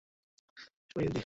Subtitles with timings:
[0.01, 1.19] এরা সবাই ইহুদী।